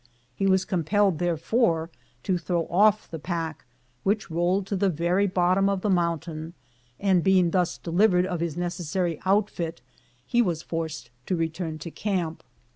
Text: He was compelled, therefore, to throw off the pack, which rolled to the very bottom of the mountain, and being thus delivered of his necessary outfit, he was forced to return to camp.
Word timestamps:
He 0.35 0.47
was 0.47 0.65
compelled, 0.65 1.19
therefore, 1.19 1.91
to 2.23 2.39
throw 2.39 2.65
off 2.71 3.07
the 3.07 3.19
pack, 3.19 3.65
which 4.01 4.31
rolled 4.31 4.65
to 4.65 4.75
the 4.75 4.89
very 4.89 5.27
bottom 5.27 5.69
of 5.69 5.81
the 5.81 5.91
mountain, 5.91 6.55
and 6.99 7.23
being 7.23 7.51
thus 7.51 7.77
delivered 7.77 8.25
of 8.25 8.39
his 8.39 8.57
necessary 8.57 9.19
outfit, 9.27 9.79
he 10.25 10.41
was 10.41 10.63
forced 10.63 11.11
to 11.27 11.35
return 11.35 11.77
to 11.77 11.91
camp. 11.91 12.41